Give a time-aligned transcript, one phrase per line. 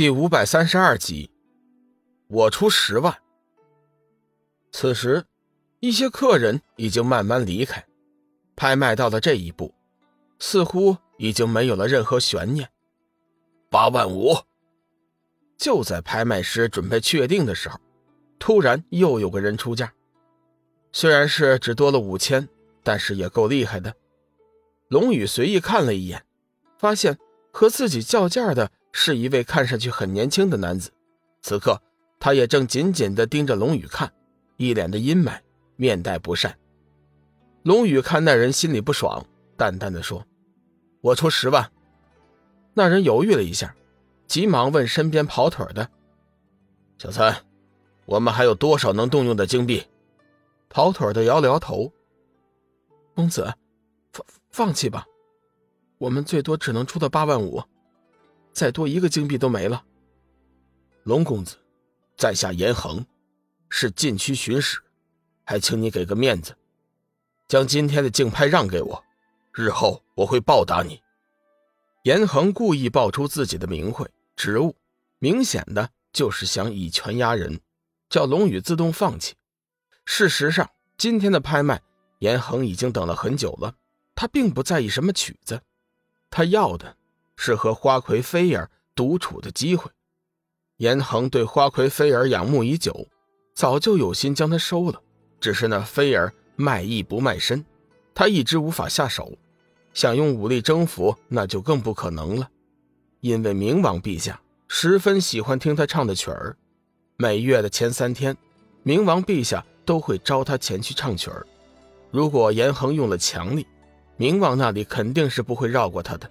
[0.00, 1.30] 第五百三十二集，
[2.26, 3.14] 我出十万。
[4.72, 5.26] 此时，
[5.78, 7.86] 一些客人已经慢慢离开，
[8.56, 9.74] 拍卖到了这一步，
[10.38, 12.70] 似乎已经没有了任何悬念。
[13.68, 14.34] 八万五。
[15.58, 17.78] 就在拍卖师准备确定的时候，
[18.38, 19.92] 突然又有个人出价，
[20.92, 22.48] 虽然是只多了五千，
[22.82, 23.94] 但是也够厉害的。
[24.88, 26.24] 龙宇随意看了一眼，
[26.78, 27.18] 发现
[27.52, 28.72] 和自己较价的。
[28.92, 30.90] 是一位看上去很年轻的男子，
[31.42, 31.80] 此刻
[32.18, 34.12] 他也正紧紧地盯着龙宇看，
[34.56, 35.38] 一脸的阴霾，
[35.76, 36.58] 面带不善。
[37.62, 39.24] 龙宇看那人心里不爽，
[39.56, 40.26] 淡淡的说
[41.02, 41.70] ：“我出十万。”
[42.74, 43.74] 那人犹豫了一下，
[44.26, 45.88] 急忙问身边跑腿的
[46.98, 47.44] ：“小三，
[48.06, 49.84] 我们还有多少能动用的金币？”
[50.68, 51.92] 跑腿的摇了摇头
[53.14, 53.52] ：“公子，
[54.12, 55.04] 放放弃吧，
[55.98, 57.62] 我们最多只能出到八万五。”
[58.52, 59.84] 再多一个金币都没了。
[61.04, 61.56] 龙公子，
[62.16, 63.04] 在下严恒，
[63.68, 64.78] 是禁区巡使，
[65.44, 66.54] 还请你给个面子，
[67.48, 69.02] 将今天的竞拍让给我，
[69.52, 71.00] 日后我会报答你。
[72.04, 74.74] 严恒故意报出自己的名讳、职务，
[75.18, 77.60] 明显的就是想以权压人，
[78.08, 79.34] 叫龙宇自动放弃。
[80.04, 81.80] 事实上，今天的拍卖，
[82.20, 83.74] 严恒已经等了很久了。
[84.14, 85.62] 他并不在意什么曲子，
[86.30, 86.96] 他要的。
[87.42, 89.90] 是和花魁菲儿独处的机会。
[90.76, 93.08] 严恒对花魁菲儿仰慕已久，
[93.54, 95.00] 早就有心将她收了。
[95.40, 97.64] 只是那菲儿卖艺不卖身，
[98.14, 99.32] 他一直无法下手。
[99.94, 102.46] 想用武力征服，那就更不可能了。
[103.20, 106.54] 因为冥王陛下十分喜欢听他唱的曲儿，
[107.16, 108.36] 每月的前三天，
[108.84, 111.46] 冥王陛下都会招他前去唱曲儿。
[112.10, 113.66] 如果严恒用了强力，
[114.18, 116.30] 冥王那里肯定是不会绕过他的。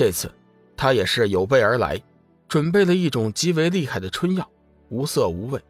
[0.00, 0.32] 这次，
[0.78, 2.00] 他也是有备而来，
[2.48, 4.50] 准备了一种极为厉害的春药，
[4.88, 5.62] 无色无味，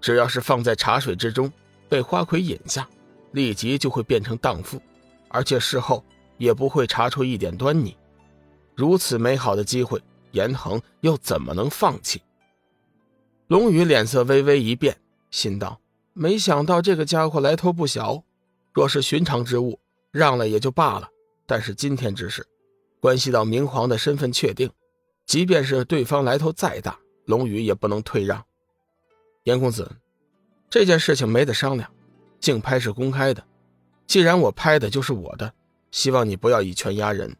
[0.00, 1.48] 只要是放在茶水之中，
[1.88, 2.88] 被花魁饮下，
[3.30, 4.82] 立即就会变成荡妇，
[5.28, 6.04] 而且事后
[6.38, 7.96] 也不会查出一点端倪。
[8.74, 10.02] 如此美好的机会，
[10.32, 12.20] 严恒又怎么能放弃？
[13.46, 14.98] 龙宇脸色微微一变，
[15.30, 15.80] 心道：
[16.14, 18.24] 没想到这个家伙来头不小。
[18.74, 19.78] 若是寻常之物，
[20.10, 21.08] 让了也就罢了，
[21.46, 22.44] 但是今天之事。
[23.00, 24.70] 关系到明皇的身份确定，
[25.26, 28.44] 即便是对方来头再大，龙宇也不能退让。
[29.44, 29.90] 严公子，
[30.68, 31.90] 这件事情没得商量，
[32.40, 33.44] 竞拍是公开的，
[34.06, 35.52] 既然我拍的就是我的，
[35.90, 37.36] 希望你不要以权压人。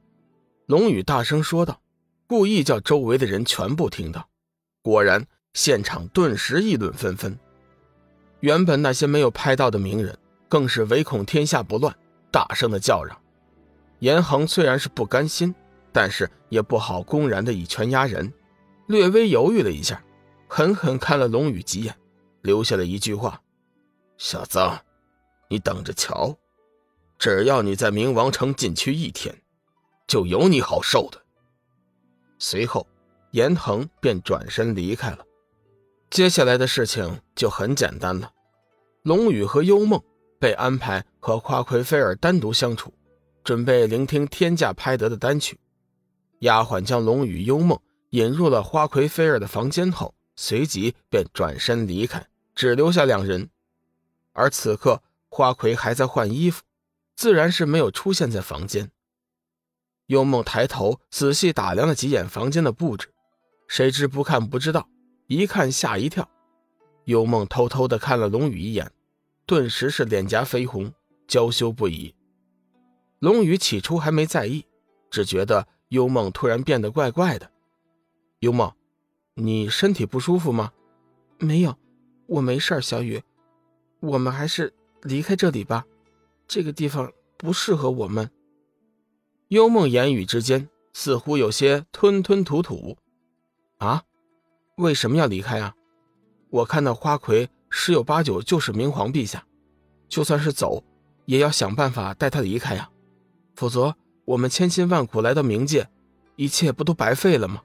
[0.66, 1.80] 龙宇大声说道，
[2.26, 4.28] 故意叫周围的人全部听到。
[4.82, 7.38] 果然，现场顿时议论纷纷。
[8.41, 10.16] 原本那些没有拍到的名人，
[10.48, 11.94] 更是唯恐天下不乱，
[12.30, 13.18] 大声的叫嚷。
[14.00, 15.54] 严恒虽然是不甘心，
[15.92, 18.32] 但是也不好公然的以权压人，
[18.86, 20.03] 略微犹豫了一下，
[20.47, 21.94] 狠狠看了龙宇几眼，
[22.42, 23.41] 留下了一句话
[24.16, 24.60] ：“小子，
[25.48, 26.36] 你等着瞧，
[27.19, 29.34] 只要你在冥王城禁区一天，
[30.06, 31.20] 就有你好受的。”
[32.38, 32.86] 随后，
[33.32, 35.19] 严恒便转身离开了。
[36.09, 38.32] 接下来的事情就很简单了，
[39.03, 40.00] 龙宇和幽梦
[40.38, 42.92] 被安排和花魁菲尔单独相处。
[43.48, 45.59] 准备聆听天价拍得的单曲，
[46.41, 53.48] 丫鬟将龙与幽梦引入了花魁菲儿的房间后，随即便转身离开，只留下两人。
[54.34, 56.62] 而此刻花魁还在换衣服，
[57.16, 58.91] 自然是没有出现在房间。
[60.09, 63.09] 幽梦抬头仔细打量了几眼房间的布置，
[63.66, 64.86] 谁知不看不知道，
[65.26, 66.28] 一看吓一跳。
[67.06, 68.92] 幽梦偷偷的看了龙宇一眼，
[69.47, 70.92] 顿时是脸颊绯红，
[71.26, 72.15] 娇羞不已。
[73.20, 74.64] 龙宇起初还没在意，
[75.10, 77.50] 只觉得幽梦突然变得怪怪的。
[78.40, 78.72] 幽梦，
[79.34, 80.72] 你身体不舒服吗？
[81.38, 81.76] 没有，
[82.26, 83.22] 我没事小雨，
[84.00, 85.84] 我们还是离开这里吧，
[86.46, 88.30] 这个地方不适合我们。
[89.48, 92.96] 幽梦言语之间似乎有些吞吞吐吐。
[93.78, 94.04] 啊，
[94.76, 95.74] 为什么要离开啊？
[96.50, 99.44] 我看到花魁十有八九就是明皇陛下，
[100.09, 100.84] 就算是走，
[101.26, 102.88] 也要想办法带他离开呀。
[103.59, 105.89] 否则，我们千辛万苦来到冥界，
[106.37, 107.60] 一切不都白费了吗？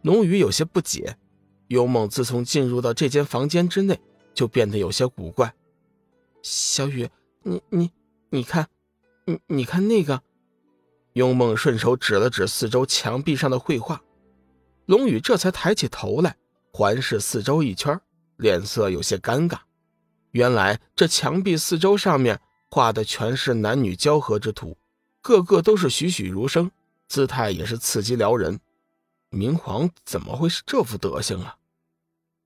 [0.00, 1.18] 龙宇有些不解。
[1.66, 4.00] 幽梦自从进入到这间房间之内，
[4.32, 5.52] 就变得有些古怪。
[6.40, 7.06] 小雨，
[7.42, 7.90] 你你
[8.30, 8.66] 你看，
[9.26, 10.22] 你你看那个。
[11.12, 14.02] 幽梦顺手指了指四周墙壁上的绘画，
[14.86, 16.34] 龙宇这才抬起头来，
[16.72, 18.00] 环视四周一圈，
[18.38, 19.58] 脸色有些尴尬。
[20.30, 22.40] 原来这墙壁四周上面。
[22.70, 24.76] 画的全是男女交合之图，
[25.20, 26.70] 个个都是栩栩如生，
[27.08, 28.60] 姿态也是刺激撩人。
[29.30, 31.56] 明皇怎么会是这副德行啊？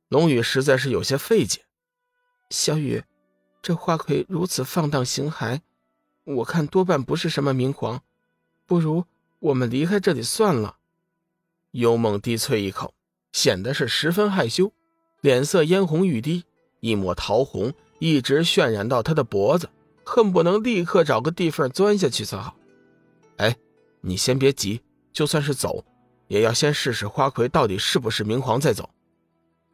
[0.09, 1.63] 龙宇实在是有些费解。
[2.51, 3.05] 小雨，
[3.61, 5.61] 这花魁如此放荡形骸，
[6.25, 8.03] 我看多半不是什么明皇，
[8.67, 9.05] 不如
[9.39, 10.77] 我们离开这里算了。
[11.73, 12.95] 幽梦低啐一口，
[13.33, 14.73] 显得是十分害羞，
[15.21, 16.45] 脸色嫣红欲滴，
[16.81, 19.71] 一抹桃红一直渲染到他的脖子，
[20.05, 22.57] 恨不能立刻找个地缝钻下去才好。
[23.37, 23.57] 哎，
[24.01, 24.81] 你先别急，
[25.13, 25.85] 就算是走，
[26.29, 28.89] 也要先试试花魁到底是不是明皇再走。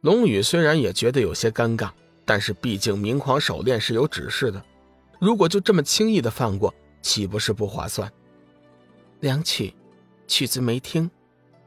[0.01, 1.89] 龙宇虽然也觉得有些尴尬，
[2.25, 4.63] 但是毕竟明皇手链是有指示的，
[5.19, 8.11] 如果就这么轻易的放过，岂不是不划算？
[9.19, 9.73] 两曲，
[10.27, 11.09] 曲子没听，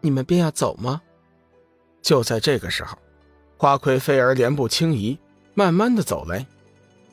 [0.00, 1.03] 你们便要走吗？
[2.00, 2.97] 就在这个时候，
[3.58, 5.19] 花魁飞儿莲步轻移，
[5.55, 6.47] 慢慢的走来。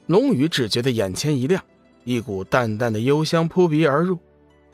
[0.10, 1.64] 龙宇只觉得眼前一亮，
[2.04, 4.18] 一股淡淡的幽香扑鼻而入，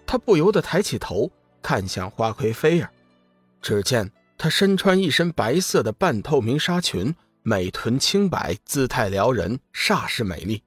[0.06, 1.30] 他不由得抬起头
[1.62, 2.90] 看向花魁菲儿，
[3.62, 4.10] 只见。
[4.38, 10.62] 她身穿一身白色的半透明纱裙，美臀轻摆，姿态撩人，煞是美丽。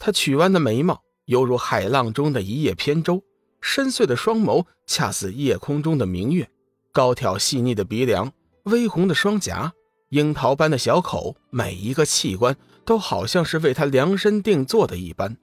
[0.00, 3.22] 她曲弯的眉毛犹如海浪中的一叶扁舟，
[3.60, 6.48] 深邃的双眸恰似夜空中的明月，
[6.92, 8.32] 高挑细腻的鼻梁，
[8.64, 9.72] 微红的双颊，
[10.08, 15.36] 樱桃般的小口，每一个器官都好像是为她量身定做的一般。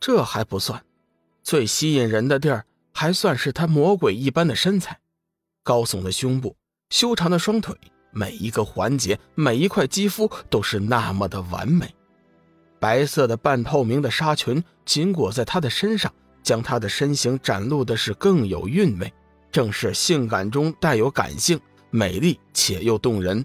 [0.00, 0.84] 这还不算，
[1.42, 4.98] 最吸引人的地儿还算是她魔鬼一般的身材。
[5.62, 6.56] 高耸的胸部，
[6.90, 7.76] 修长的双腿，
[8.10, 11.94] 每一个环节，每一块肌肤都是那么的完美。
[12.80, 16.12] 白色的半透明的纱裙紧裹在她的身上，
[16.42, 19.12] 将她的身形展露的是更有韵味，
[19.52, 21.60] 正是性感中带有感性，
[21.90, 23.44] 美丽且又动人。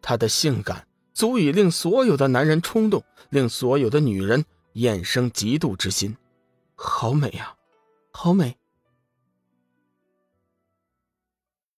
[0.00, 4.44] 她的性感足以令所有的男人冲动，令所有的女人
[4.74, 6.16] 衍生嫉妒之心。
[6.74, 7.54] 好美啊，
[8.12, 8.56] 好美！